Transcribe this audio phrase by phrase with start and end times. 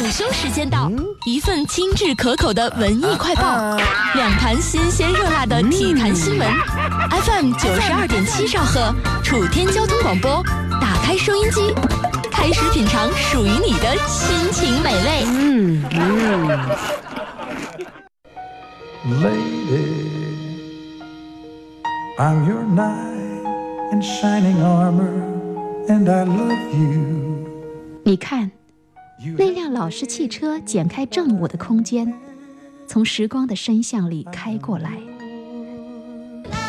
[0.00, 0.88] 午休时间到，
[1.24, 3.76] 一份精致可口的文艺快报，
[4.14, 6.48] 两盘新鲜热辣的体坛新闻。
[7.10, 10.40] FM 九十二点七兆赫，楚天交通广播，
[10.80, 11.74] 打开收音机，
[12.30, 15.24] 开始品尝属于你的心情美味。
[15.26, 16.48] 嗯嗯。
[19.20, 19.82] Lady,
[22.18, 25.10] I'm your knight in shining armor,
[25.88, 27.48] and I love you.
[28.04, 28.52] 你看。
[29.36, 32.14] 那辆老式汽车剪开正午的空间，
[32.86, 34.92] 从时光的深巷里开过来，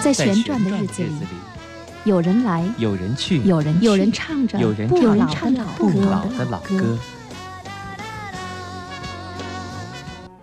[0.02, 1.09] 在旋转的日子里，
[2.06, 4.58] 有人来，有人去，有人有人唱着
[5.78, 6.98] 不老的老歌。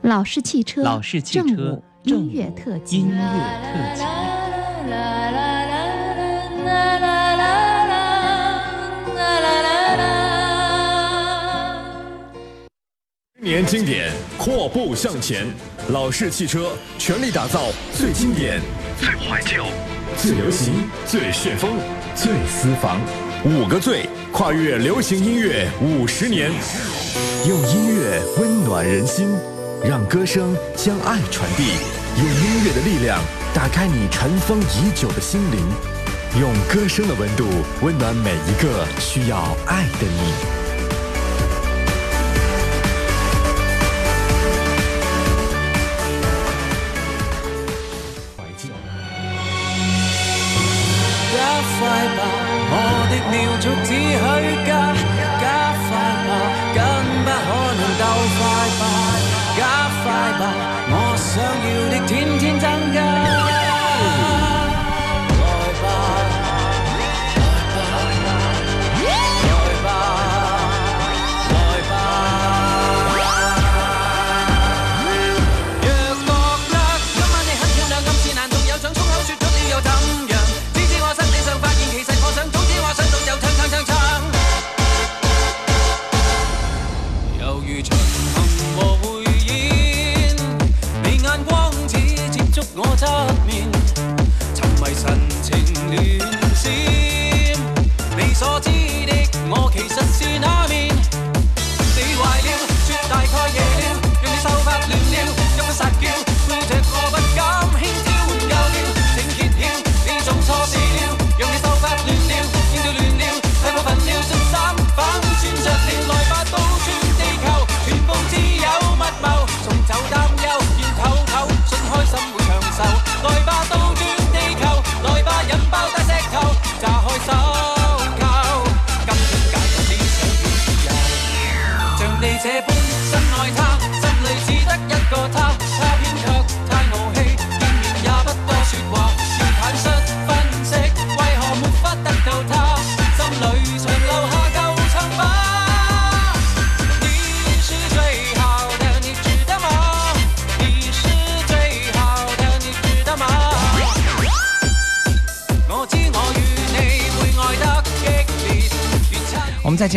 [0.02, 3.16] 老式汽车，老式汽车，音乐特辑，音乐
[3.64, 5.15] 特辑。
[13.46, 15.46] 年经典，阔步向前，
[15.90, 18.60] 老式汽车全力打造最经典、
[18.98, 19.62] 最怀旧、
[20.20, 20.74] 最流行、
[21.06, 21.78] 最旋风、
[22.16, 23.00] 最私房。
[23.44, 26.50] 五个最，跨越流行音乐五十年，
[27.46, 29.28] 用音乐温暖人心，
[29.88, 31.68] 让歌声将爱传递，
[32.16, 33.22] 用音乐的力量
[33.54, 35.60] 打开你尘封已久的心灵，
[36.40, 37.46] 用歌声的温度
[37.80, 40.65] 温暖每一个需要爱的你。
[51.96, 52.20] 快吧，
[52.72, 52.74] 我
[53.08, 54.20] 的秒速只许
[54.66, 54.70] 加
[55.40, 55.44] 加
[55.86, 55.88] 快
[56.26, 56.30] 吧，
[56.76, 56.78] 更
[57.24, 58.04] 不可能斗
[58.36, 58.38] 快
[58.80, 58.82] 吧，
[59.56, 59.60] 加
[60.02, 60.04] 快
[60.38, 60.42] 吧，
[60.92, 62.45] 我想要的天天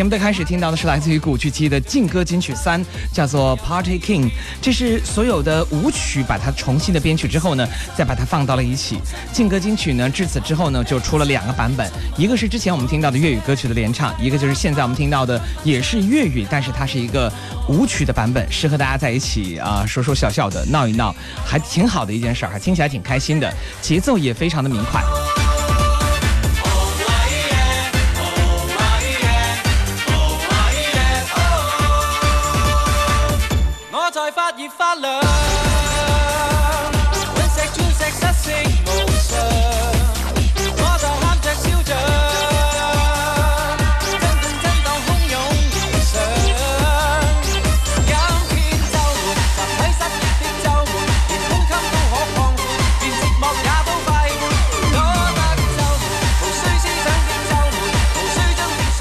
[0.00, 4.30] 节目的开始听到的是来自于古巨基的劲歌金曲三，叫做 Party King。
[4.58, 8.98] 这是所有的舞曲把它重新的编曲之后呢，再把它放到了一起。
[9.30, 17.30] 劲歌金曲呢，至此之后呢，就出了两个版本，一个是之前我们听到的粤语歌曲的联唱，一个就是现在我们听到的也是粤语，但是它是一个
[17.68, 25.02] 舞曲的版本，适合大家在一起啊说说笑笑的闹一闹，还挺好的一件事儿，还听起来挺开心的，节奏也非常的明快。
[34.76, 35.20] 发亮，
[37.54, 38.44] 石钻石失色
[38.84, 38.88] 无
[39.28, 39.32] 常，
[40.76, 41.90] 我就喊着笑着，
[44.10, 44.22] 震动
[44.60, 45.34] 震荡汹涌
[45.70, 45.74] 如
[46.10, 46.12] 常。
[47.46, 47.48] 今
[48.48, 48.60] 天
[48.90, 50.92] 周末，集体失业的周末，
[51.28, 52.38] 连呼吸都可放宽，
[53.00, 54.42] 连寂寞也都快活。
[54.92, 54.98] 我
[55.36, 55.38] 得
[55.76, 56.04] 周末，
[56.40, 57.78] 无需思想的周末，
[58.14, 59.00] 无需将泪水。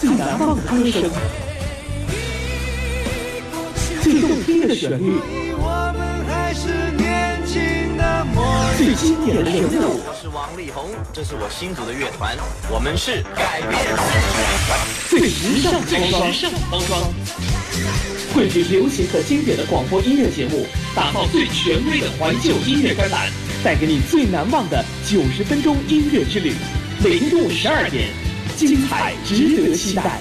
[0.00, 0.96] 最难忘的歌声。
[4.46, 5.18] 的旋律，
[8.78, 9.76] 最经典的旋律。
[9.82, 12.36] 我是王力宏，这是我新组的乐团，
[12.70, 13.74] 我们是改变
[15.10, 15.72] 最时尚
[16.70, 17.02] 包装，
[18.32, 20.64] 汇聚流行和经典的广播音乐节目，
[20.94, 23.28] 打造最权威的怀旧音乐专栏，
[23.64, 26.54] 带给你最难忘的九十分钟音乐之旅。
[27.02, 28.10] 每天中午十二点，
[28.56, 30.20] 精彩值得期待。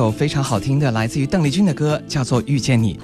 [0.00, 2.94] 首非常好听的，来自于邓丽君的歌，叫做《遇见你》。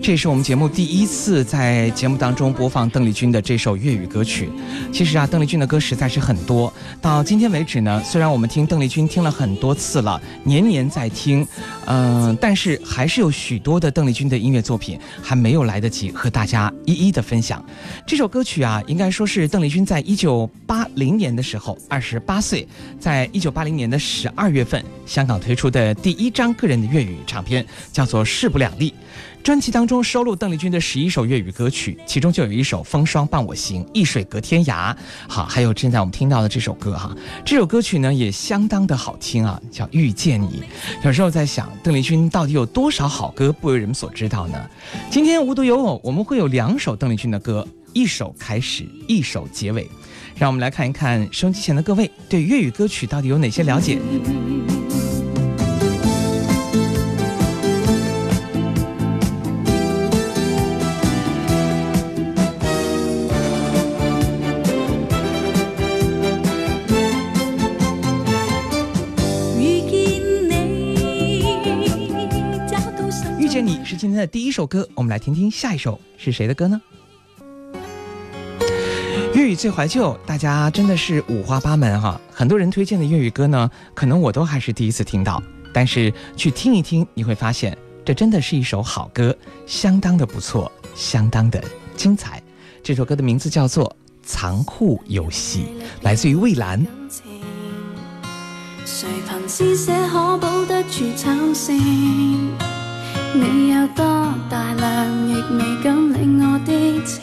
[0.00, 4.48] 这也是我们节目第一次在节目当中播放邓丽君的这首粤语歌曲。
[4.90, 6.72] 其实啊，邓丽君的歌实在是很多。
[6.98, 11.46] 到今天为止呢，虽然我们听邓丽君听了很多次了，年年在听，
[11.86, 17.64] 嗯、但是还是有许多的邓丽君的音乐作品还没有来得及和大家一一的分享。
[18.06, 22.66] 这首歌曲啊，应该说是邓丽君在一九八零年的时候，二十八岁，
[22.98, 28.90] 在一九八零年的十二月份，香港推出的第一张个人的粤语唱片，叫做《势不两立》。
[29.42, 34.92] 专辑当中收录邓丽君的十一首粤语歌曲，其中就有一首《风霜伴我行》，一水隔天涯。
[35.28, 40.64] 好，还有现在我们听到的这首歌哈，这首歌曲呢也相当的好听啊，叫《遇见你》。
[41.04, 44.68] 有时候在想，邓丽君到底有多少好歌不为人们所知道呢？
[45.10, 49.88] 今天无独有偶，我们会有两首邓丽君的歌，一首开始，一首结尾。
[50.36, 53.98] 让我们来看一看收音机前的各位对粤语歌曲到底有哪些了解。
[74.16, 76.80] 天的第一首歌，我们来听听下一首是谁的歌呢？
[79.34, 82.18] 粤语最怀旧，大家真的是五花八门哈。
[82.32, 91.62] 很多人推荐的粤语歌呢，可能我都还是第一次听到，但是去听一听，你会发现这真的是一首好歌，相当的不错，相当的
[91.94, 92.42] 精彩。
[92.82, 93.84] 这首歌的名字叫做
[94.22, 95.66] 《残酷游戏》，
[96.00, 96.82] 来自于蔚蓝。
[98.86, 102.75] 谁凭施捨可保得住慘勝？
[103.38, 104.04] 你有多
[104.48, 106.72] 大量，亦未敢领我的
[107.04, 107.20] 情。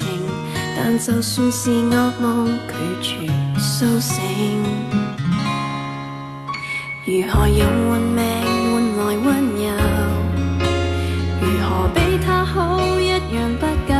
[0.75, 4.13] 但就算是噩梦，拒绝苏醒。
[7.05, 8.19] 如何用換命
[8.71, 9.27] 换来温
[9.59, 9.65] 柔？
[11.41, 13.93] 如何比他好一样不够？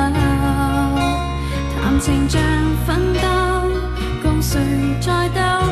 [1.76, 2.42] 谈情像
[2.86, 3.28] 奋斗，
[4.22, 4.60] 共谁
[5.02, 5.63] 在斗？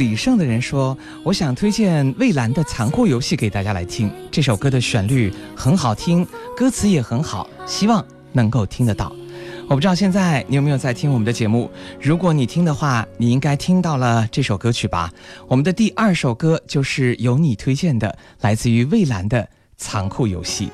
[0.00, 4.10] 李胜的人说：“我想推荐蔚蓝的《残酷游戏》给大家来听。
[4.30, 6.26] 这首歌的旋律很好听，
[6.56, 8.02] 歌词也很好，希望
[8.32, 9.14] 能够听得到。
[9.68, 11.70] 我不知道现在你有没有在听我们的节目？
[12.00, 15.12] 如果你听的话，你应该听到了这首歌曲吧？
[15.46, 19.42] 我们的第二首歌就是由你推荐的，来自于蔚蓝的
[19.76, 20.68] 《残酷游戏》。”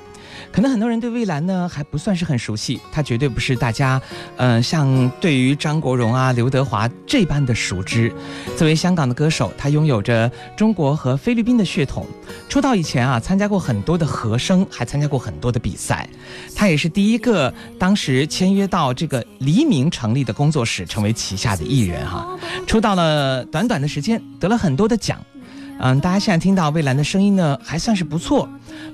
[0.57, 4.01] 可能很多人对蔚蓝呢还不算是很熟悉，他绝对不是大家，
[4.39, 8.11] 嗯、像对于张国荣啊、刘德华这般的熟知。
[8.57, 12.07] 作为香港的歌手，他拥有着中国和菲律宾的血统。
[12.49, 16.09] 出道以前啊，参加过很多的和声，还参加过很多的比赛。
[16.55, 22.27] 他也是第一个当时签约到这个黎明成立的工作室，成为旗下的艺人哈、
[22.67, 25.23] 出道了短短的时间，得了很多的奖。
[25.79, 28.49] 嗯，大家现在听到蔚蓝的声音呢，还算是不错。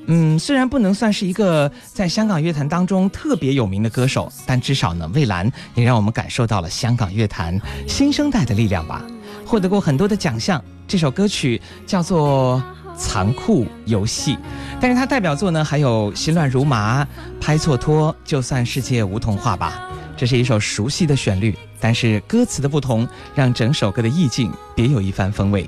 [0.07, 9.03] 嗯，虽然不能算是一个在香港乐坛当中特别有名的歌手，但至少呢，蔚蓝也让我们感受到了香港乐坛新生代的力量吧。
[9.47, 12.63] 获得过很多的奖项，这首歌曲叫做
[12.97, 14.35] 《残酷游戏》，
[14.81, 17.05] 但是它代表作呢还有《心乱如麻》
[17.41, 19.89] 《拍错拖》《就算世界无童话吧》。
[20.17, 25.67] 这是一首熟悉的旋律，但是歌词的不同，让整首歌的意境别有一番风味。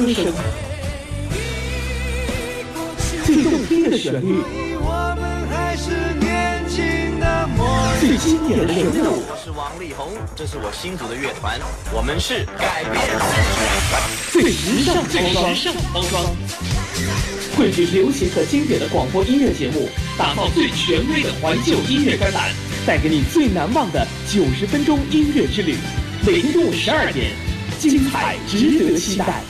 [0.00, 0.32] 歌声，
[3.22, 4.40] 最动听的旋律，
[4.80, 8.00] 我们还是年轻的模样。
[8.00, 11.60] 最经典的人物，我是王力宏，这是我新组的乐团，
[11.92, 12.96] 我们是改变
[14.24, 16.24] 世最时尚的包装，时尚包装，
[17.54, 22.50] 汇聚流行和经典的广播音乐节目，打造最权威的怀旧音乐专栏，
[22.86, 25.76] 带给你最难忘的九十分钟音乐之旅。
[26.26, 27.32] 每天中午十二点，
[27.78, 29.42] 精彩值得期待。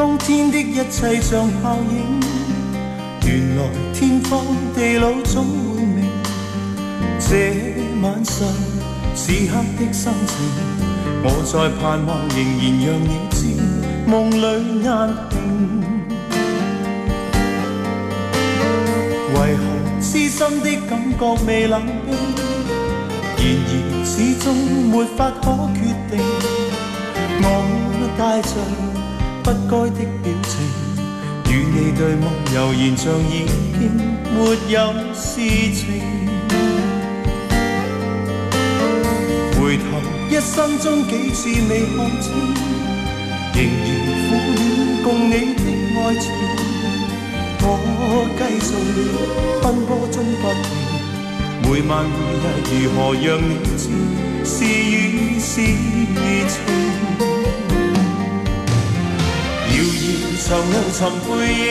[0.00, 2.18] 当，天的一切像泡影，
[3.26, 6.08] 原來天荒地老總會明。
[7.18, 7.36] 這
[8.00, 8.48] 晚上
[9.14, 10.38] 此刻的心情，
[11.22, 13.44] 我在盼望，仍然讓你知，
[14.08, 14.46] 夢裏
[14.86, 14.88] 壓
[15.28, 15.34] 平。
[19.34, 19.60] 為何
[20.00, 22.16] 痴心的感覺未冷冰？
[23.36, 23.70] 然而
[24.06, 24.48] 始終
[24.88, 25.44] 沒法可
[25.76, 25.78] 決
[26.10, 26.16] 定。
[27.42, 27.46] 我
[28.16, 28.48] 帶着
[29.42, 30.52] 不該的表情，
[31.50, 33.46] 與你對望，悠然像已
[33.78, 33.80] 經
[34.34, 34.74] 沒有
[35.14, 35.30] 事
[35.74, 35.80] 情。
[39.60, 39.82] 回頭
[40.30, 42.28] 一生中幾次未看清，
[43.54, 43.88] 仍然
[44.28, 44.58] 苦戀
[45.02, 45.62] 共你的
[45.96, 46.24] 愛情。
[47.62, 47.64] 我
[48.38, 48.68] 繼續
[49.62, 50.68] 奔波中不停。
[51.62, 53.80] 每晚每日如何讓你知
[54.44, 55.50] 是雨是
[56.48, 56.52] 情？
[60.42, 61.68] 长路寻背影，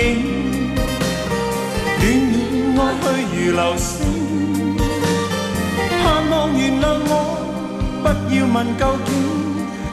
[2.00, 2.02] 暖
[2.76, 3.88] 暖爱去如流星。
[6.02, 7.12] 盼望原谅我，
[8.04, 9.08] 不要问究竟。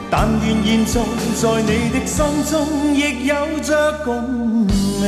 [0.09, 1.01] 但愿现在
[1.35, 2.15] 在你的心
[2.49, 2.55] 中，
[2.95, 3.69] 亦有着
[4.05, 4.07] 共
[5.01, 5.03] 鸣。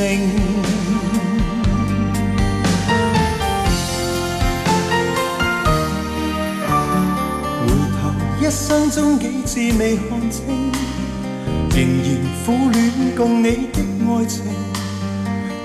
[7.64, 7.98] 回头
[8.42, 10.70] 一生中几次未看清。
[11.80, 12.08] 仍然
[12.46, 12.78] 苦恋
[13.16, 14.44] 共你的爱情。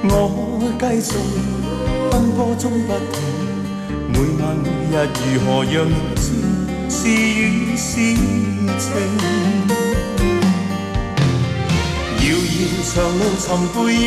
[0.04, 1.11] 我继续
[2.09, 3.18] 奔波中不停，
[4.12, 6.23] 每晚每日如何让你知
[6.88, 7.90] 是与是
[8.78, 8.88] 情？
[12.21, 12.56] 遥遥
[12.94, 13.44] 长路寻
[13.75, 14.06] 背影，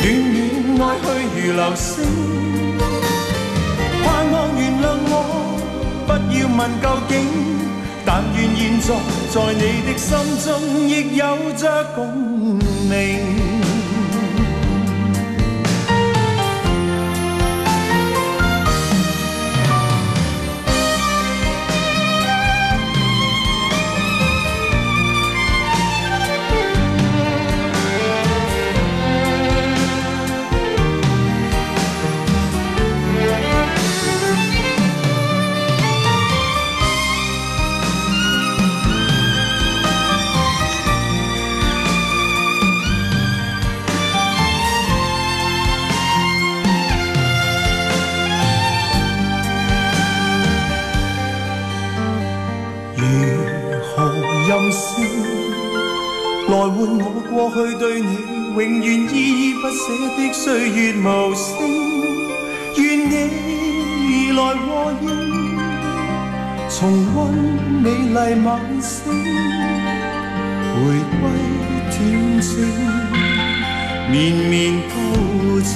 [0.00, 0.02] 暖
[0.78, 1.90] 暖爱去如流星。
[4.02, 5.14] 盼望原谅我
[6.06, 7.12] 不要问究竟，
[8.14, 8.94] 但愿现在
[9.30, 13.41] 在你的心中亦有着共鸣。
[68.52, 69.00] 晚星，
[70.74, 70.76] 回
[71.08, 71.22] 归
[71.90, 71.96] 恬
[72.38, 72.52] 静，
[74.10, 74.52] 绵绵
[74.90, 74.92] 旧
[75.62, 75.72] 情。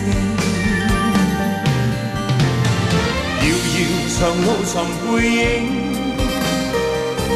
[3.40, 3.78] 遥遥
[4.12, 4.74] 长路寻
[5.06, 5.08] 背
[5.40, 5.40] 影，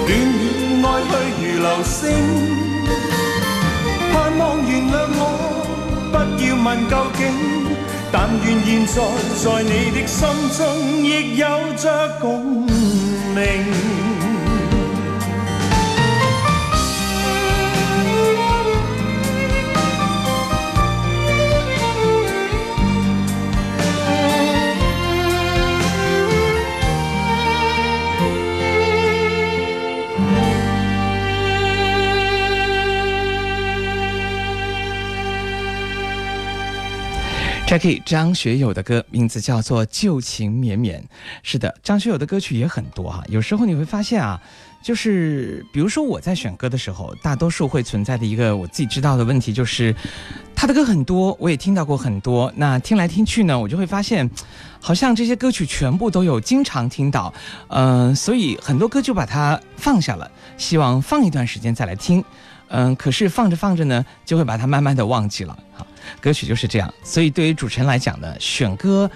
[0.04, 0.08] 暖
[0.82, 1.98] 暖爱去如流星。
[4.12, 5.22] 盼望原谅我，
[6.12, 7.18] 不要问究竟，
[8.12, 8.94] 但愿现在
[9.42, 10.18] 在你的心
[10.58, 10.60] 中
[11.02, 11.42] 亦有
[11.78, 11.84] 着
[12.20, 12.28] 共
[13.34, 13.40] 鸣。
[37.70, 41.00] Jackie 张学友的歌名字叫做《旧情绵绵》。
[41.44, 43.22] 是的，张学友的歌曲也很多哈。
[43.28, 44.42] 有时候你会发现啊，
[44.82, 49.94] 就是比如说我在选歌的时候，大多数会存在的一个我自己知道的问题就是，
[50.52, 52.52] 他的歌很多，我也听到过很多。
[52.56, 54.28] 那听来听去呢，我就会发现，
[54.80, 57.32] 好像这些歌曲全部都有经常听到，
[57.68, 62.24] 嗯，所以很多歌就把它放下了，希望放一段时间再来听。
[62.66, 65.56] 嗯，可是放着放着呢，就会把它慢慢的忘记了。
[65.72, 65.86] 好。
[66.20, 69.10] 歌曲就是这样，所以对于主持人来讲呢，选歌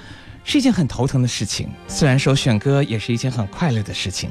[0.44, 1.68] 是一件很头疼的事情。
[1.88, 4.30] 虽然说选歌也是一件很快乐的事情。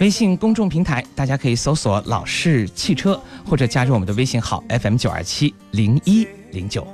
[0.00, 6.86] 微信公众平台，大家可以搜索“老式汽车”或者加入我们的微信号 FM 九二七零一零九。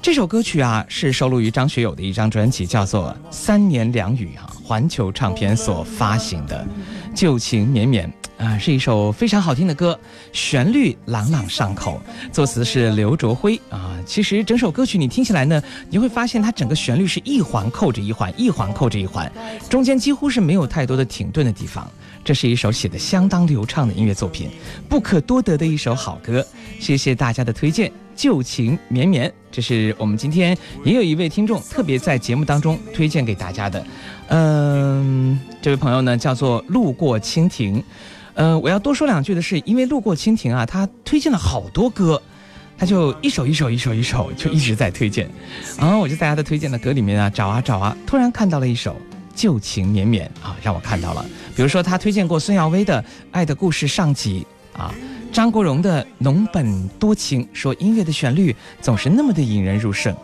[0.00, 6.66] 这首歌曲啊，是收录于张学友的一张专辑，叫做《三年两语》啊，环球唱片所发行的
[7.14, 8.08] 《旧情绵绵》。
[8.38, 9.96] 啊，是一首非常好听的歌，
[10.32, 13.96] 旋律朗朗上口，作词是刘卓辉啊。
[14.04, 19.30] 其实整首歌曲你听起来呢，你会发现它整个旋律是一环扣着一环，一环扣着一环，
[19.70, 21.88] 中间几乎是没有太多的停顿的地方。
[22.24, 24.50] 这是一首写的相当流畅的音乐作品，
[24.88, 26.44] 不可多得的一首好歌。
[26.80, 33.84] 谢谢大家的推荐，《旧情绵绵》，这是我们今天也有一位听众特别在节目当中推荐给大家的。
[34.34, 37.84] 嗯，这位朋友呢叫做路过蜻蜓。
[38.32, 42.20] 呃，我要多说两句的是，因为路过蜻蜓啊，他推荐了好多歌，
[42.78, 45.28] 他就一首一首一首一首就一直在推荐，
[45.78, 48.92] 然后我就在他的推荐的歌里面啊找啊找啊，突然看到了一首
[49.34, 51.22] 《旧情绵绵》啊，让我看到了，
[51.54, 54.46] 比如说他推荐过孙耀威的《爱的故事上集》
[54.80, 54.94] 啊，
[55.30, 60.16] 张国荣的《浓本多情》，说音乐的旋律总是那么的引人入胜，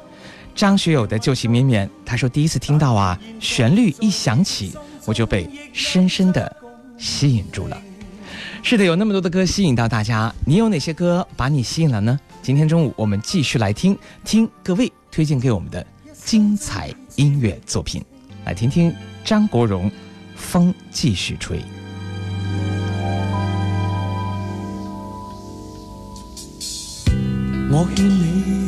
[0.59, 6.57] 张学友的《旧情绵绵》，他说第一次听到啊，旋律一响起，我就被深深的
[6.99, 7.81] 吸引住了。
[8.61, 12.19] 是的，有那么多的歌吸引到大家，你有哪些歌把你吸引了呢？
[12.43, 15.87] 今天中午我们继续来听听各位推荐给我们的
[16.25, 18.05] 精彩音乐作品，
[18.45, 18.93] 来听听
[19.25, 19.89] 张国荣
[20.35, 21.59] 《风继续吹》。
[27.71, 28.68] 我劝你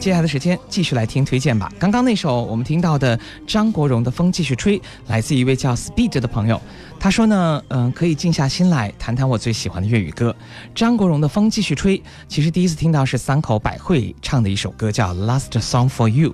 [0.00, 1.70] 接下来的时间继续来听推荐吧。
[1.78, 6.58] 刚刚那首我们听到的张国荣的《风继续吹》，来自一位叫 Speed 的朋友。
[7.02, 10.36] 他说呢，嗯，可以静下心来谈谈我最喜欢的粤语歌。
[10.74, 16.28] 张国荣的《风继续吹》，其实第一次听到是三口百惠唱的一首歌，叫《Last Song for You》，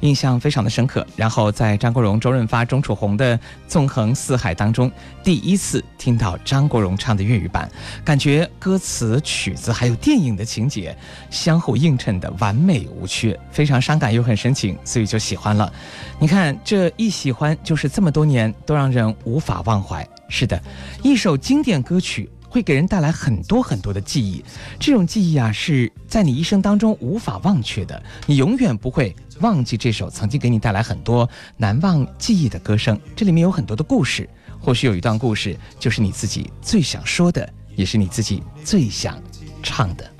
[0.00, 1.06] 印象非常的深刻。
[1.14, 4.90] 然后在张国荣、周润发、钟楚红的《纵横四海》当中，
[5.22, 7.70] 第一次听到张国荣唱的粤语版，
[8.04, 10.96] 感觉歌词、曲子还有电影的情节
[11.30, 15.72] 相互映衬的完美无缺，非常伤感又很深情，所以就喜欢了。
[16.18, 20.07] 你看这一喜欢就是这么多年都让人无法忘怀。
[20.28, 20.62] 是的，
[21.02, 24.44] 一首经典歌曲会给人带来很多很多的记忆，
[24.78, 32.98] 这种记忆啊是在你一生当中无法忘却的，你永远不会忘记这首曾经给你带来很多难忘记忆的歌声。
[33.16, 34.28] 这里面有很多的故事，
[34.60, 39.22] 或许有一段故事就是你自己最想说的，也是你自己最想
[39.62, 40.17] 唱的。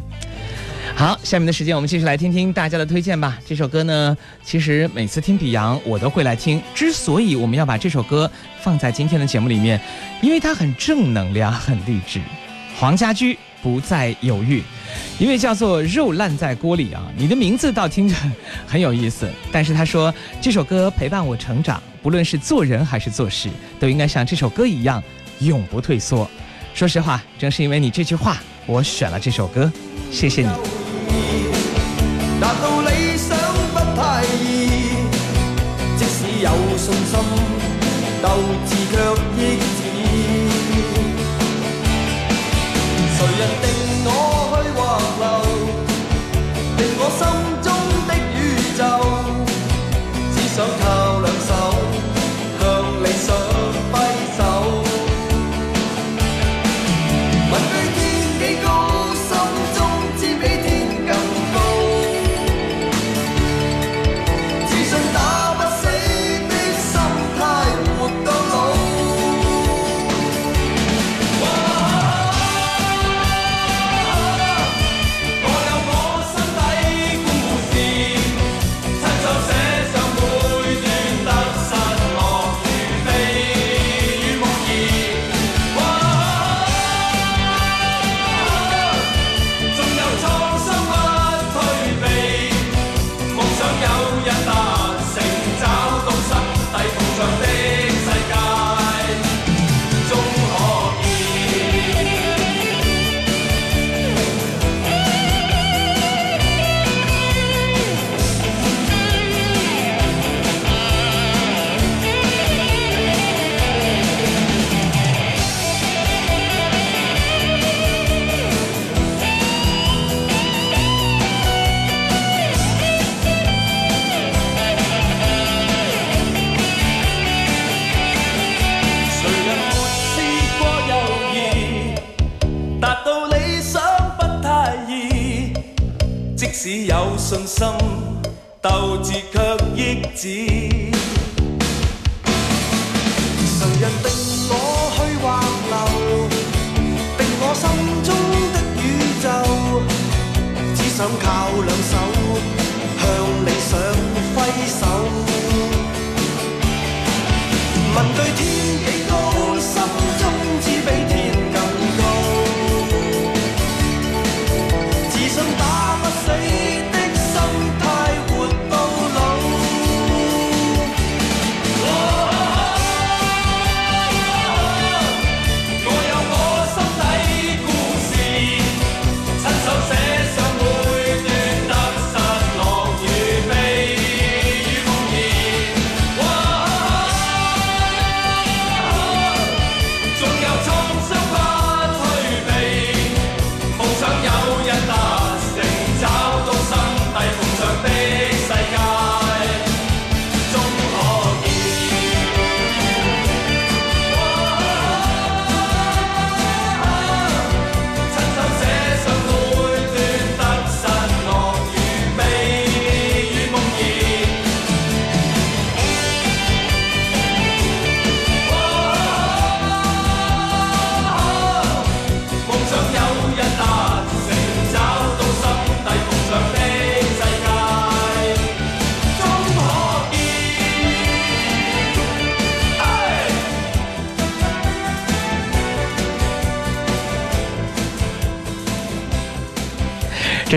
[0.99, 3.39] 好，下面的时间我们继续来听听大家的推荐吧。
[3.47, 6.61] 这首歌呢，其实每次听比洋我都会来听。
[6.75, 8.29] 之所以我们要把这首歌
[8.61, 9.81] 放在今天的节目里面，
[10.21, 12.21] 因为它很正能量，很励志。
[12.77, 14.61] 黄家驹不再犹豫，
[15.21, 18.17] 一位叫做肉烂在锅里啊，你的名字倒听着
[18.67, 19.31] 很有意思。
[19.53, 25.01] 但是他说这首歌陪伴我成长，不论是做人还是做事，都应该像这首歌一样
[25.39, 26.29] 永不退缩。
[26.75, 29.71] 说实话，正是因为你这句话，我选了这首歌。
[30.11, 30.49] 谢谢你。
[32.41, 33.37] 达到理想
[33.73, 34.01] 不太
[34.43, 34.45] 易，
[35.97, 37.13] 即使有信心，
[38.23, 38.27] 斗
[38.67, 38.93] 志却
[39.37, 39.81] 抑止。
[43.15, 43.65] 谁人定
[44.05, 44.07] 我
[44.55, 44.79] 去或
[45.21, 45.25] 留？
[46.77, 47.21] 定我心
[47.63, 47.67] 中
[48.09, 48.37] 的宇
[48.77, 48.81] 宙，
[50.35, 50.83] 只想靠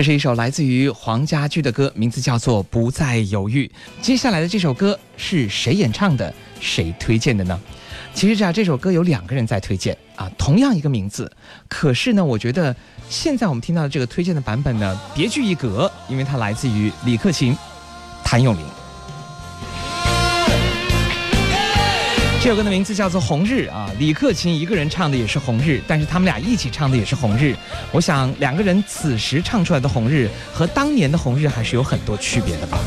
[0.02, 3.70] 这是一首来自于黄家驹的歌，名字叫做《不再犹豫》。
[4.04, 6.34] 接下来的这首歌是谁演唱的？
[6.60, 7.56] 谁推荐的呢？
[8.12, 11.30] 其实啊，这首歌有两个人在推荐啊，同样一个名字，
[11.68, 12.74] 可是呢，我觉得
[13.08, 17.56] 现在我们听到的这个推荐的版本呢，别具一格，因为它来自于李克勤、
[18.24, 18.81] 谭咏麟。
[22.42, 27.54] 这首歌的名字叫做《红日》啊，李克勤一个人唱的也是《红日》，但是他们俩一起唱的也是《红日》。
[27.92, 32.80] 我想两个人此时唱出来的《红日》和当年的《红日》还是有很多区别的吧。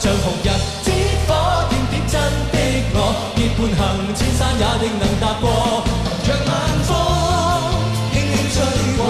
[0.00, 0.48] 像红日
[0.84, 0.90] 之
[1.26, 1.30] 火，
[1.70, 2.14] 点点真
[2.52, 2.56] 的
[2.94, 2.96] 我，
[3.36, 3.80] 结伴行
[4.14, 5.44] 千山也定能踏过。
[6.26, 6.50] 让晚
[6.84, 6.90] 风
[8.12, 8.56] 轻轻吹
[8.96, 9.00] 过，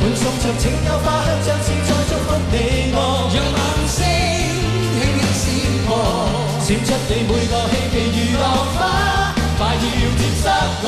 [0.00, 2.54] 伴送着清幽花香，像是在祝福你
[2.94, 2.98] 我。
[3.32, 3.56] 让晚
[3.88, 3.98] 星
[4.96, 5.44] 轻轻闪
[5.86, 5.90] 过，
[6.60, 8.44] 闪出你每个希冀如浪
[8.76, 8.78] 花，
[9.58, 9.84] 快要
[10.18, 10.44] 沾湿
[10.82, 10.86] 我。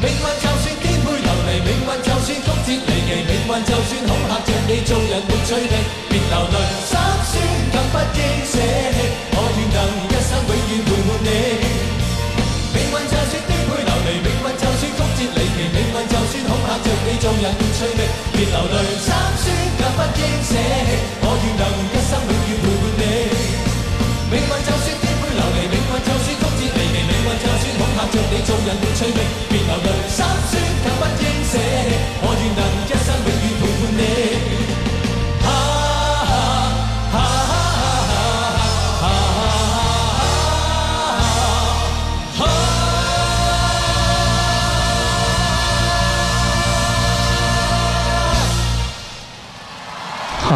[0.00, 3.89] 命运就算颠沛流离，命运就算曲折离奇，命运就算
[4.70, 5.74] 你，做人没趣味。
[6.06, 6.56] 别流泪
[6.86, 7.34] 心酸，
[7.74, 8.54] 更不应舍
[8.94, 8.98] 弃。
[9.34, 11.30] 我愿能一生永远陪伴你。
[12.70, 18.00] 命运就算颠沛流离，命运就算曲折离奇，命运就算恐吓着你，做人没趣味。
[18.30, 20.90] 别流泪心酸，更不应舍弃。
[21.18, 23.04] 我愿能一生永远陪伴你。
[24.30, 29.18] 命运就算颠沛流离，命运就算曲折离奇，命运就算恐吓着你，做人没趣味。
[29.50, 30.54] 别流泪心酸，
[30.86, 31.99] 更不应舍弃。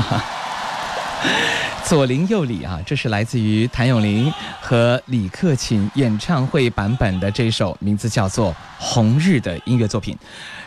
[1.85, 10.17] 左邻右里啊，这是来自于谭咏麟和李克勤演唱会版本的这首名字叫做《红日》的音乐作品。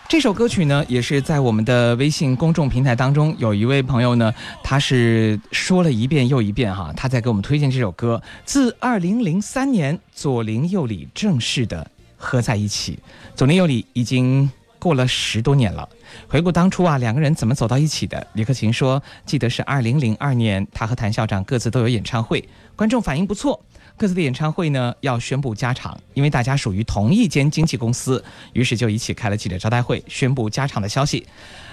[0.07, 8.21] 这首歌曲呢，也是在我们的微信公众平台当中，有一位朋友呢，他是说了一遍又一遍哈，他在给我们推荐这首歌。
[8.45, 12.99] 自二零零三年，左邻右里正式的合在一起，
[13.35, 14.49] 左邻右里已经
[14.87, 15.89] 过了十多年了。
[16.29, 18.25] 回顾当初啊，两个人怎么走到一起的？
[18.35, 23.61] 李克勤说，记得是二零零二年，他和谭校长各自都有演唱会，观众反应不错，
[23.97, 28.23] 各自的演唱会呢要宣布加场，因为大家属于同一间经纪公司，
[28.53, 31.27] 于是就一起开了记者招待会，宣布加场的消息。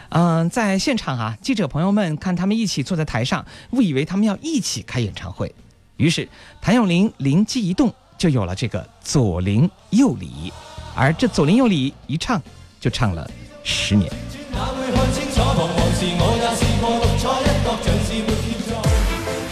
[0.08, 5.54] 嗯，在现场啊，记者朋友们看他们一起坐在台上，误以为他们要一起开演唱会，
[5.98, 6.28] 于是
[6.60, 10.52] 谭咏麟灵机一动，就有了这个左邻右里，
[10.96, 12.42] 而这左邻右里一唱
[12.84, 13.26] 就唱了
[13.62, 14.12] 十年。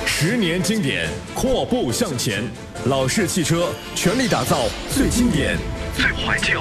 [0.05, 2.45] 十年经典，阔步向前。
[2.85, 4.59] 老式汽车全力打造
[4.95, 5.57] 最经典、
[5.97, 6.61] 最怀旧、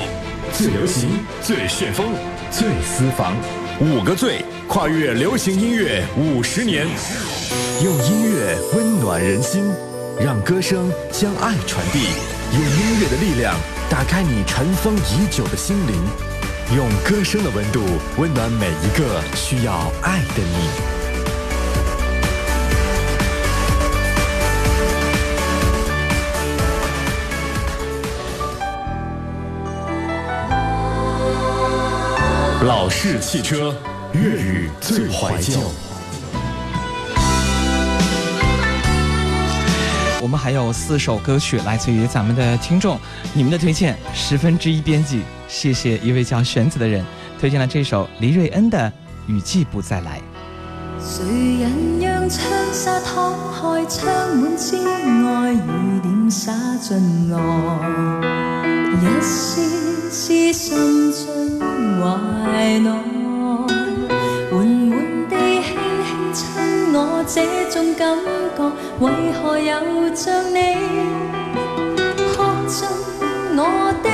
[0.53, 1.09] 最流行、
[1.41, 2.13] 最旋风、
[2.49, 3.35] 最私房。
[3.81, 6.87] 五个最，跨越流行音乐五十年，
[7.83, 9.69] 用音乐温暖人心，
[10.23, 11.99] 让歌声将爱传递。
[12.53, 13.57] 用音乐的力量
[13.89, 16.30] 打开你尘封已久的心灵。
[16.73, 17.81] 用歌声的温度
[18.17, 20.69] 温暖每一个需要爱的你。
[32.65, 33.75] 老式汽车，
[34.13, 35.59] 粤语最怀旧。
[40.21, 42.99] 我们还有四首歌曲来自于咱们的听众，
[43.33, 45.23] 你们的推荐十分之一编辑。
[45.47, 47.03] 谢谢一位叫玄子的人
[47.39, 48.77] 推荐了这首黎瑞恩的
[49.31, 50.19] 《雨季不再来》。
[51.03, 51.25] 谁
[51.59, 54.77] 人让窗纱敞开，窗门之
[55.25, 57.37] 外雨点洒进来，
[59.01, 61.27] 一丝丝渗进
[61.99, 62.89] 怀内，
[66.93, 68.17] 我，这种感
[68.57, 70.57] 觉为何又像你？
[72.33, 72.87] 看进
[73.55, 73.59] 我
[74.03, 74.09] 的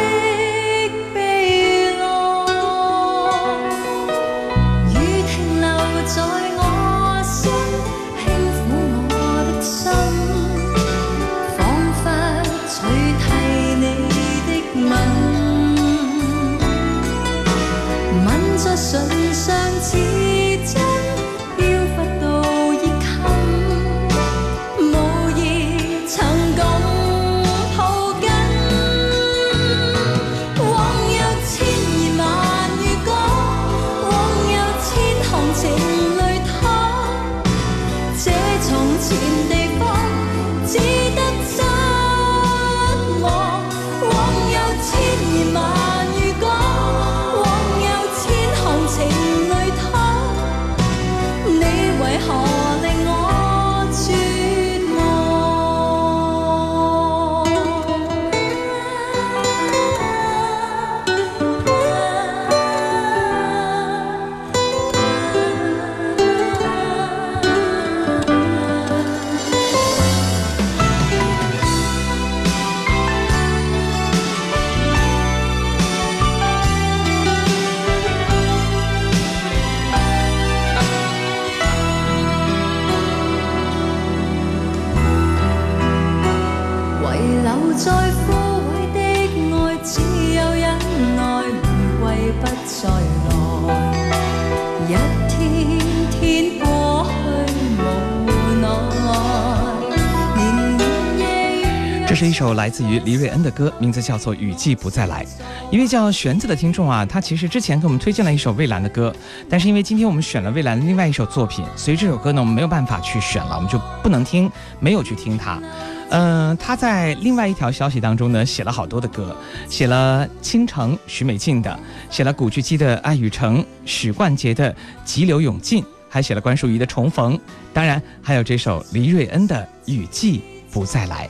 [102.68, 105.24] 来自于黎瑞恩的歌，名字叫做《雨季不再来》。
[105.72, 109.16] 一位叫玄子的听众啊，他其实之前给我们推荐了一首蔚蓝的歌，
[109.50, 114.52] 但是因为今天我们选了蔚蓝的另外一首作品，所以这首歌呢我们没有办法去选了，我们就不能听，
[114.82, 115.62] 没有去听它。
[116.10, 119.34] 嗯，他在另外一条消息当中呢写了好多的歌，
[119.70, 124.70] 写了《倾城》许美静的，写了古巨基的《爱与诚》，许冠杰的
[125.06, 127.38] 《急流勇进》，还写了关淑怡的《重逢》，
[127.72, 129.56] 当然还有这首黎瑞恩的
[129.94, 131.26] 《雨季不再来》。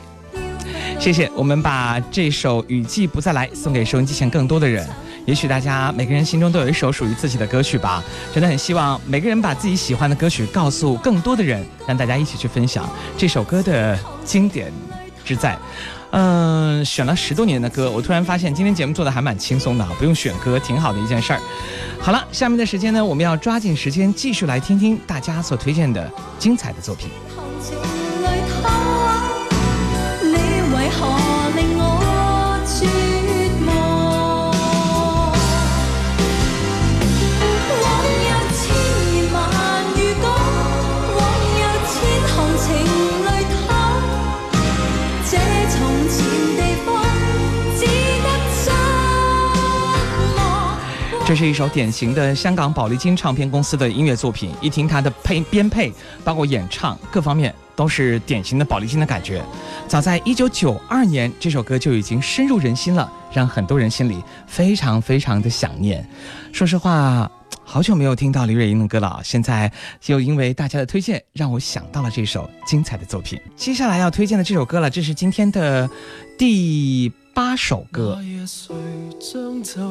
[1.00, 4.86] 谢谢，我们把这首《雨季不再来》送给收音机前更多的人。
[5.26, 8.04] 也许大家每个人心中都有一首属于自己的歌曲吧。
[8.34, 14.70] 真的很希望每个人把自己喜欢的歌曲告诉更多的人，让大家一起去分享这首歌的经典
[15.24, 15.58] 之在。
[16.12, 21.40] 嗯，选了十多年的歌，我突然发现今天节目做的还蛮轻松的，不用选歌，挺好的一件事儿。
[22.02, 27.10] 好了，下面的时间呢，我们要抓紧时间继续来听听大家所推荐的精彩的作品。
[51.28, 55.92] 这是一首典型的香港宝丽金唱片公司的音乐作品，一听它的配编配，
[56.24, 59.44] 包括演唱各方面，都是典型的宝丽金的感觉。
[59.90, 66.08] 早在一九九二年，这首歌就已经深入人心了，让很多人心里非常非常的想念。
[66.54, 67.30] 说实话，
[67.62, 69.70] 好久没有听到李瑞英的歌了，现在
[70.06, 73.38] 又因为大家的推荐，让我想到了这首精彩的作品。
[73.58, 75.90] 接下来要推荐的这首歌了，这是今天的
[76.38, 77.12] 第。
[77.38, 78.18] 八首歌，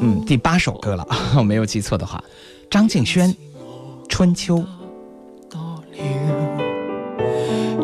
[0.02, 1.06] 嗯，第八首歌了，
[1.38, 2.20] 我没有记错的话，
[2.68, 3.30] 张敬轩
[4.08, 4.56] 《春秋》。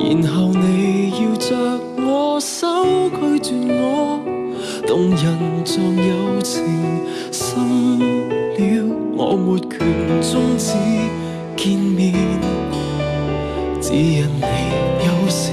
[0.05, 1.55] 然后你要着
[2.05, 4.21] 我手拒绝我，
[4.85, 6.65] 动人像友情
[7.31, 7.57] 深
[8.59, 9.79] 了，我没权
[10.21, 10.75] 终止
[11.57, 12.13] 见面，
[13.81, 14.45] 只因你
[15.07, 15.53] 有事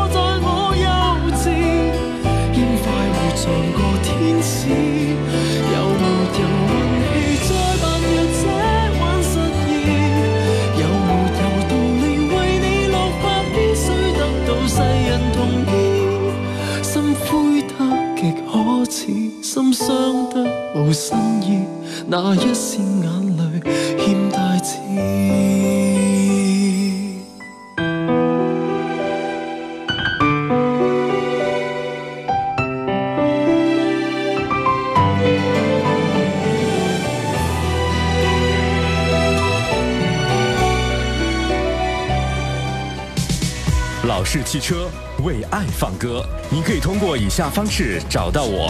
[22.13, 23.61] 那一线眼泪
[23.97, 24.75] 欠大志。
[44.05, 44.89] 老式汽车
[45.23, 48.69] 为爱放歌你可以通过以下方式找到我。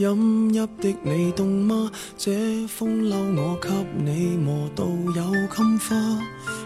[0.00, 1.90] 饮泣的你冻吗？
[2.16, 5.94] 这风褛我给你磨到有襟花，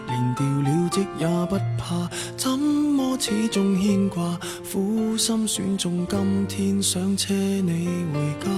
[0.07, 4.39] 连掉了职也不怕，怎么始终牵挂？
[4.71, 8.49] 苦心选中今天想车你回家，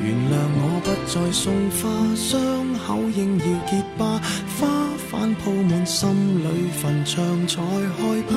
[0.00, 2.40] 原谅我不再送花，伤
[2.86, 4.18] 口应要结疤，
[4.58, 4.66] 花
[5.12, 8.36] 瓣铺满心里坟场才害怕。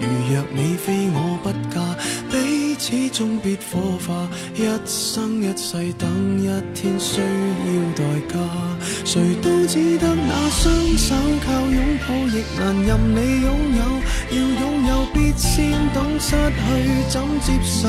[0.00, 1.80] 如若你非我不嫁，
[2.30, 8.38] 彼始终必火化，一生一世等一天需要代价，
[9.06, 11.14] 谁都只得那双手
[11.46, 13.82] 靠拥抱，亦难任你拥有。
[14.30, 16.62] 要拥有，必先懂失去
[17.08, 17.88] 怎接受。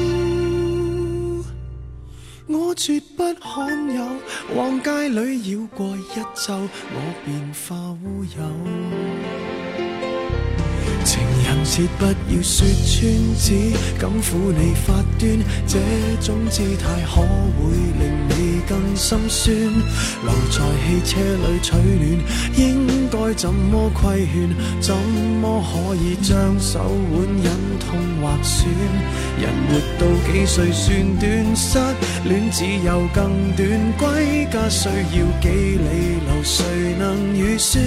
[2.53, 4.05] 我绝不罕有，
[4.55, 6.53] 往街里绕过一周，
[6.93, 8.39] 我便化乌有。
[11.05, 13.01] 情人节不要说穿，
[13.37, 13.53] 只
[13.97, 15.79] 敢抚你发端，这
[16.21, 18.03] 种姿态可会令
[18.67, 19.55] 更心酸。
[20.23, 22.03] 留在汽车里取暖，
[22.55, 24.49] 应该怎么规劝？
[24.79, 26.79] 怎么可以将手
[27.11, 28.67] 腕忍痛划损？
[29.39, 30.89] 人活到几岁算
[31.19, 31.55] 短？
[31.55, 31.79] 失
[32.25, 36.63] 恋只有更短，归家需要几里路，谁
[36.99, 37.83] 能预算？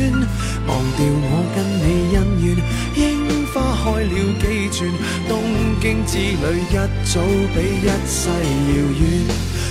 [0.67, 2.57] 忘掉我跟你恩怨。
[2.97, 3.44] 应
[3.85, 4.91] 开了几转，
[5.29, 5.43] 东
[5.79, 6.33] 京之旅
[6.71, 6.75] 一
[7.05, 7.21] 早
[7.53, 9.03] 比一世遥远。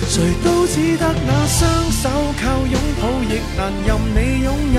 [0.06, 2.08] 谁都只得那双手
[2.40, 4.78] 靠拥抱，亦难任你拥有。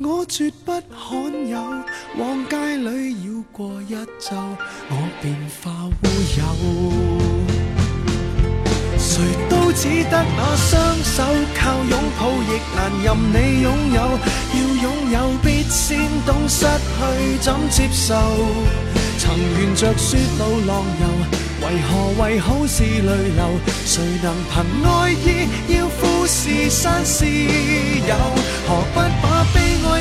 [0.00, 1.56] 我绝不罕有，
[2.18, 4.34] 往街里绕过一周，
[4.90, 5.32] 我便
[5.62, 6.04] 化乌
[6.36, 6.42] 有。
[8.98, 11.22] 谁都只得那双手
[11.54, 13.98] 靠拥抱，亦难任你拥有。
[14.52, 18.16] 要拥有，必先懂失去怎接受。
[19.16, 21.04] 曾沿着雪路浪游。
[21.64, 21.88] 为何
[22.22, 23.40] 为好事泪流？
[23.86, 24.52] 谁能凭
[24.84, 28.14] 爱意要富士山私有？
[28.66, 29.33] 何不把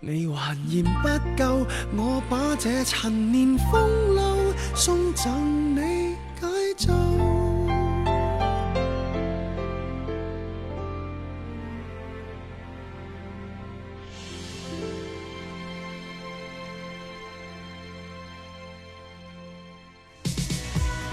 [0.00, 6.46] 你还嫌不够，我把这陈年风流送赠你解
[6.76, 6.94] 咒。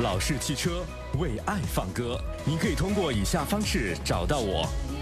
[0.03, 0.85] 老式汽车
[1.17, 4.69] 为爱放歌，你可以通过以下方式找到我：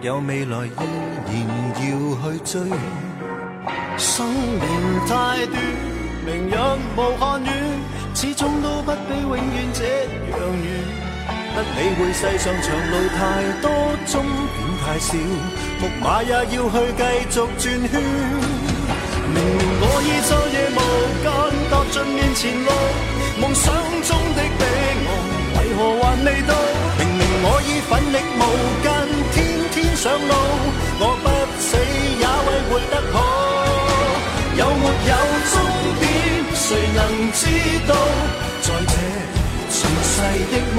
[0.00, 0.70] 有未来，依
[1.34, 1.82] 然要
[2.22, 2.62] 去追。
[3.96, 4.62] 生命
[5.08, 5.58] 太短，
[6.24, 6.54] 明日
[6.96, 7.50] 无限远，
[8.14, 9.82] 始终都不比永远这
[10.30, 10.66] 样远。
[11.52, 13.18] 不理会世上长路太
[13.60, 13.66] 多，
[14.06, 15.10] 终点太少，
[15.80, 17.66] 木马也要去继续转圈。
[19.34, 20.80] 明明我已昼夜无
[21.24, 21.26] 间
[21.70, 22.70] 踏尽面前路，
[23.40, 23.74] 梦想
[24.04, 24.86] 中的彼岸
[25.58, 26.54] 为何还未到？
[26.98, 28.42] 明明我已奋力无
[28.84, 29.57] 间。
[30.00, 30.32] 上路，
[31.00, 31.26] 我不
[31.58, 31.76] 死
[32.22, 33.16] 也为活得好。
[34.54, 35.12] 有没有
[35.50, 35.52] 终
[35.98, 36.06] 点，
[36.54, 36.98] 谁能
[37.32, 37.40] 知
[37.88, 37.90] 道？
[38.62, 38.94] 在这
[39.74, 40.14] 尘世
[40.52, 40.78] 的梦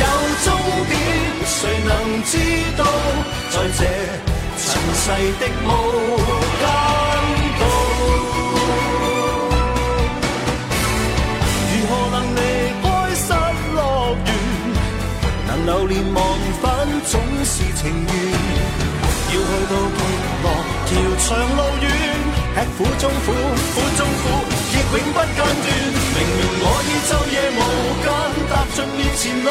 [0.00, 0.04] 有
[0.44, 0.46] 终
[0.88, 0.94] 点？
[1.46, 1.90] 谁能
[2.24, 2.32] 知
[2.76, 2.84] 道？
[3.50, 3.80] 在这
[4.58, 5.04] 尘世
[5.40, 5.66] 的无
[6.60, 6.64] 间
[7.58, 7.62] 道，
[11.70, 12.38] 如何能离
[12.82, 12.84] 开
[13.14, 13.28] 失
[13.74, 13.78] 乐
[14.26, 14.28] 园？
[15.46, 16.16] 能留恋忘
[16.60, 16.64] 返
[17.06, 17.12] 总
[17.44, 18.12] 是情愿。
[19.28, 19.40] 要去
[19.70, 19.98] 到极
[20.42, 20.46] 乐，
[20.86, 20.90] 条
[21.24, 21.26] 长
[21.56, 21.84] 路远，
[22.54, 23.26] 吃苦中苦，
[23.74, 24.24] 苦中苦，
[24.96, 25.40] 永不间断。
[26.16, 27.60] 明明我已昼夜无
[28.00, 28.06] 间
[28.48, 29.48] 踏尽面前路，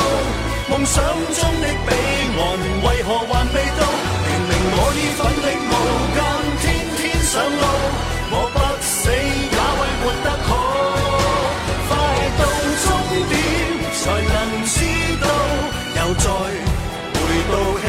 [0.69, 1.89] 梦想中的彼
[2.37, 2.41] 岸
[2.83, 3.81] 为何还未到？
[4.25, 5.73] 明明我已奋力无
[6.15, 6.17] 间，
[6.61, 6.63] 天
[6.97, 7.63] 天上路，
[8.31, 10.49] 我不死也为活得好。
[11.87, 11.91] 快
[12.39, 12.41] 到
[12.83, 12.85] 终
[13.29, 13.33] 点
[13.93, 14.35] 才能
[14.65, 14.75] 知
[15.21, 15.25] 道，
[15.97, 16.25] 又再
[17.13, 17.17] 回
[17.51, 17.83] 到起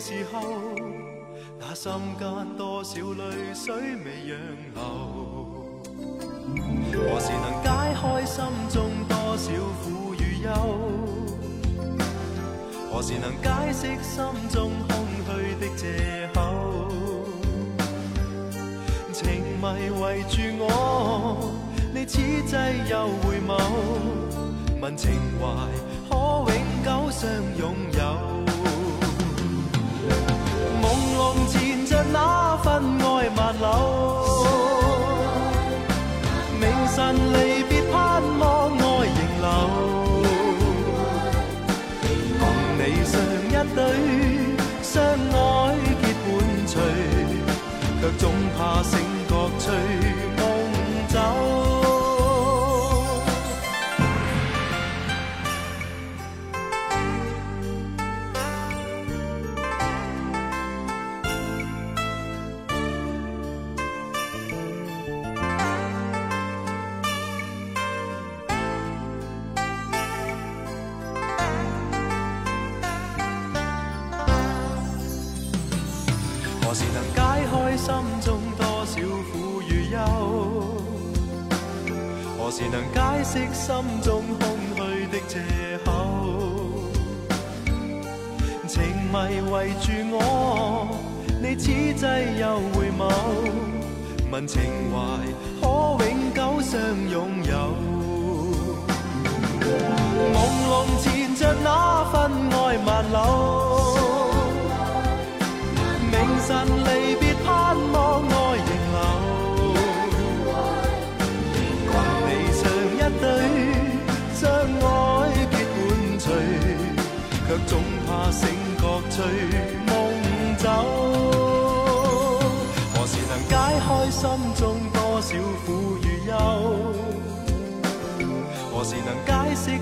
[0.00, 0.40] 时候，
[1.58, 3.74] 那心间多少泪水
[4.04, 4.38] 未让
[4.74, 4.78] 流？
[6.92, 8.76] 何时能解开心中
[9.08, 9.50] 多少
[9.82, 10.48] 苦与忧？
[12.90, 15.28] 何时能解释心中空虚
[15.60, 16.38] 的借口？
[19.12, 19.18] 情
[19.58, 19.64] 迷
[20.00, 21.50] 围住我，
[21.92, 22.54] 你此际
[22.88, 23.50] 又回眸，
[24.80, 25.44] 问情怀
[26.08, 26.14] 可
[26.52, 27.28] 永久相
[27.58, 27.98] 拥有？
[32.60, 33.06] 那份爱
[33.36, 33.62] 万缕，
[36.58, 36.62] 明
[36.94, 36.98] 晨
[37.32, 37.96] 离别盼
[38.38, 38.42] 望
[38.76, 39.46] 爱仍留，
[42.40, 42.42] 共
[42.76, 43.14] 你上
[43.46, 43.78] 一对，
[44.82, 45.36] 相爱
[46.02, 46.26] 结伴
[46.66, 46.74] 随，
[48.00, 48.22] 却总
[82.58, 83.70] 何时能解释心
[84.02, 85.38] 中空虚的借
[85.84, 85.88] 口？
[88.66, 88.82] 情
[89.12, 89.16] 迷
[89.48, 90.88] 围住我，
[91.40, 92.04] 你此际
[92.40, 93.00] 又回眸，
[94.32, 94.96] 问情怀
[95.60, 95.64] 可
[96.04, 97.54] 永久相拥有？
[100.34, 100.36] 朦
[100.68, 100.68] 胧
[101.00, 101.06] 缠
[101.36, 102.16] 着那份
[102.50, 103.16] 爱万缕，
[106.10, 106.50] 明晨
[106.82, 106.88] 离
[107.20, 107.22] 别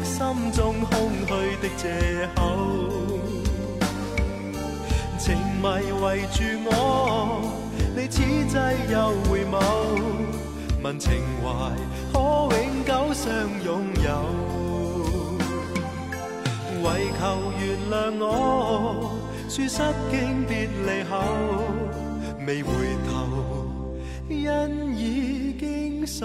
[0.04, 2.40] 心中空虚的借口？
[5.18, 5.66] 情迷
[6.02, 6.70] 围住我，
[7.96, 8.56] 你此际
[8.92, 9.54] 又回眸，
[10.82, 11.10] 问情
[11.42, 11.44] 怀
[12.12, 12.18] 可
[12.54, 13.24] 永久相
[13.64, 14.08] 拥有？
[16.84, 16.86] 为
[17.18, 17.20] 求
[17.58, 17.94] 原谅
[18.24, 19.10] 我，
[19.48, 21.14] 说失经别离后，
[22.46, 22.70] 未回
[23.08, 23.10] 头，
[24.28, 24.36] 因
[24.96, 26.24] 已经心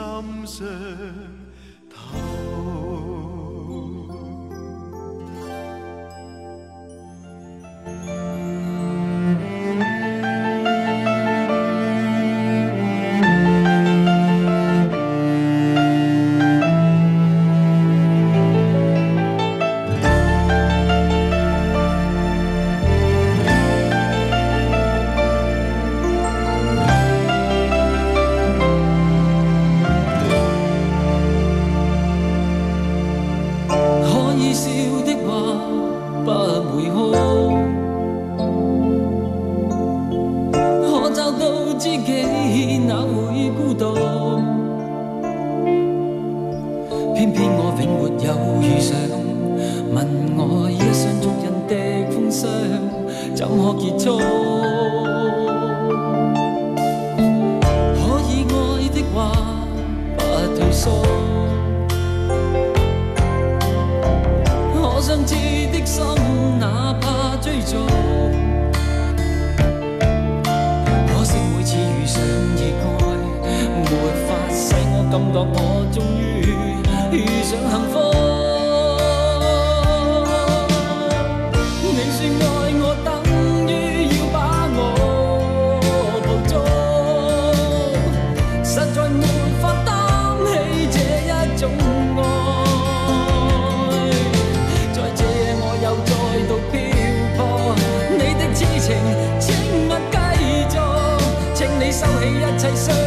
[101.91, 103.00] 收起一切伤。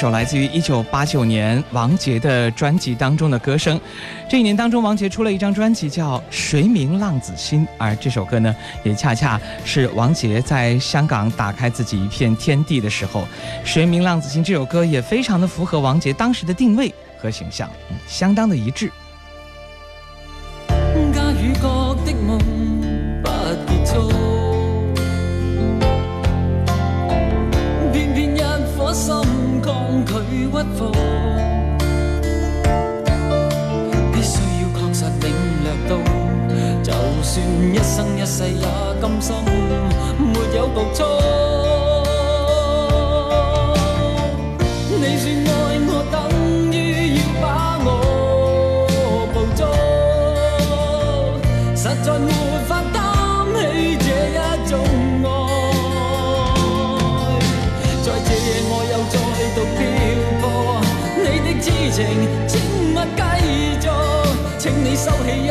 [0.00, 3.78] 首来自于一九八九年王杰的专辑当中的歌声。
[4.30, 13.24] 这一年当中，王杰出了一张专辑叫《谁明浪子心》，而这首歌呢，也恰恰是王杰在香港打开自己一片天地的时候。
[13.62, 17.68] 《谁明浪子心》这首歌也非常的符合王杰当时的定位和形象，
[18.08, 18.90] 相当的一致。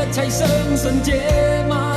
[0.09, 1.13] 一切，相信这
[1.69, 1.88] 晚。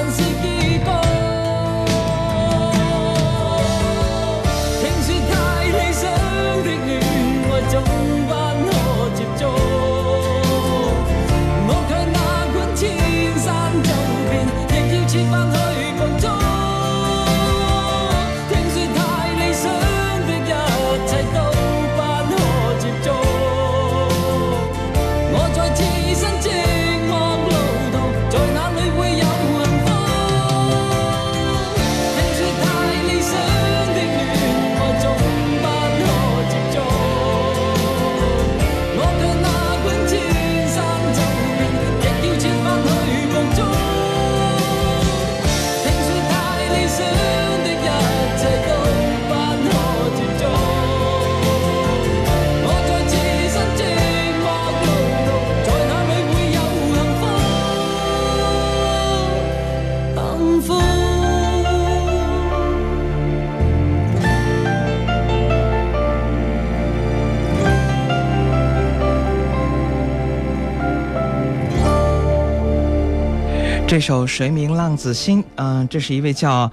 [73.92, 76.72] 这首《谁明浪子心》，嗯，这是一位叫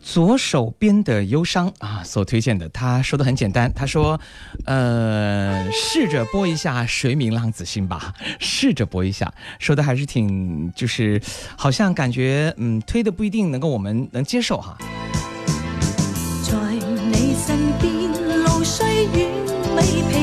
[0.00, 2.66] 左手边的忧伤啊所推荐的。
[2.70, 4.18] 他说的很简单，他说，
[4.64, 11.20] 呃，试着播一下《谁明浪子心》吧， 试着播一下，说的还是挺，就是
[11.54, 14.74] 好像感觉，嗯，推的不一定能够我们能接受哈。
[16.44, 18.10] 在你身边，
[18.42, 19.28] 路虽远，
[19.76, 20.17] 未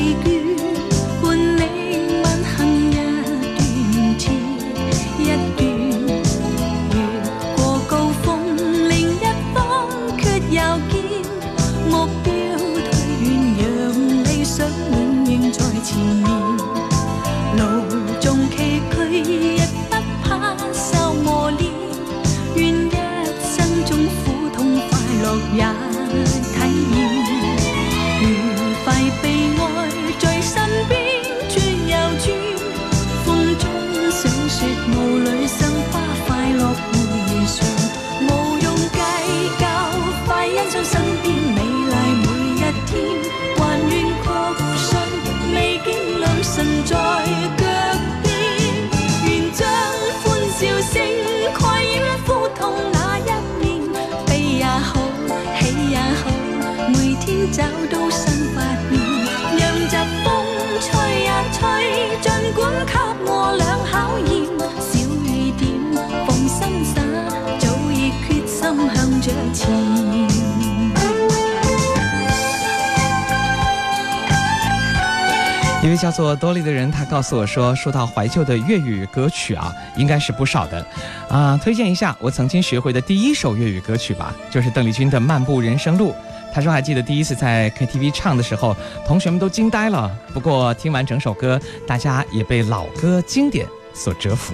[75.96, 80.86] 位叫做多利的人，他告诉我说：“说到怀旧的粤语歌曲啊，应该是不少的，
[81.26, 86.10] 啊，推荐一下我曾经学会的第一首粤语歌曲吧，就是邓丽君的《漫步人生路》。
[86.52, 88.76] 他说还记得第一次在 KTV 唱的时候，
[89.06, 90.14] 同学们都惊呆了。
[90.34, 94.52] 不过听完整首歌，大家也被老歌经典所折服。”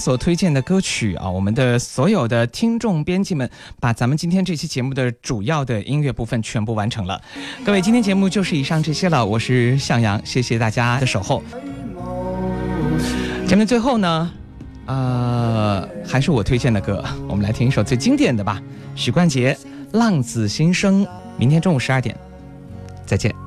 [0.00, 3.48] 所推荐的歌曲啊，我们的所有的听众编辑们，
[3.78, 7.20] 把咱们今天这期节目的主要的音乐部分全部完成了。
[7.64, 9.24] 各位，今天节目就是以上这些了。
[9.24, 11.42] 我是向阳，谢谢大家的守候。
[13.46, 14.30] 节目最后呢，
[14.86, 18.60] 呃，还是我推荐的歌，我们来听一首最经典的吧，
[18.94, 19.52] 许冠杰
[19.98, 21.04] 《浪子心声》。
[21.36, 22.16] 明天中午十二点，
[23.04, 23.39] 再见。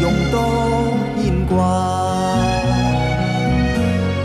[0.00, 0.36] 用多
[1.16, 1.56] 牵挂。
[3.74, 3.76] 君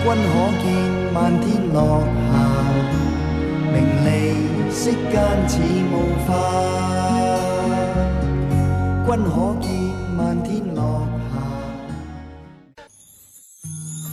[0.06, 0.14] 可
[0.62, 0.66] 见
[1.14, 1.78] 漫天落
[2.32, 2.34] 霞，
[3.72, 4.08] 明利
[4.72, 5.14] 世间
[5.48, 5.52] 似
[5.92, 5.94] 雾
[6.26, 6.30] 化。
[9.06, 9.66] 君可见
[10.16, 11.34] 漫天落霞。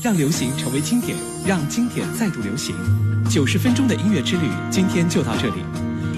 [0.03, 1.15] 让流行成为经典，
[1.47, 2.75] 让经典再度流行。
[3.29, 5.63] 九十分钟的音乐之旅，今天就到这里。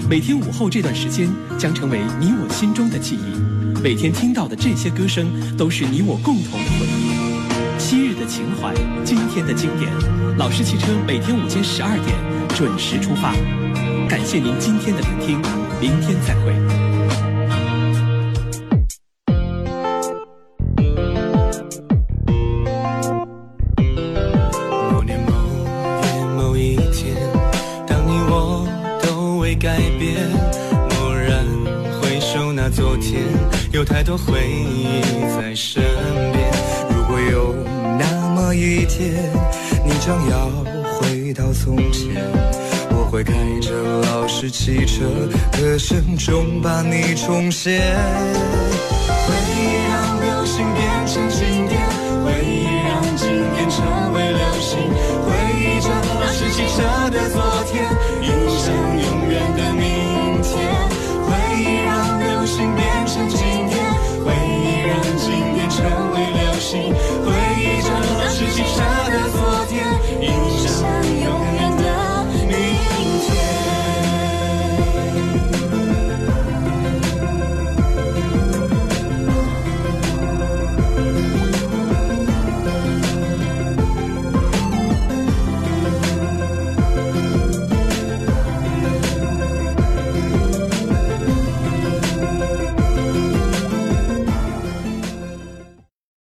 [0.09, 3.52] 每天午后这段时间将成为你我心中的记忆。
[3.83, 5.27] 每天听到的这些歌声，
[5.57, 7.77] 都是你我共同的回忆。
[7.77, 8.73] 昔日的情怀，
[9.03, 9.91] 今天的经典。
[10.37, 12.15] 老式汽车每天午间十二点
[12.55, 13.33] 准时出发。
[14.07, 15.41] 感谢您今天的聆听，
[15.81, 16.92] 明天再会。
[46.25, 48.72] 终把你重现。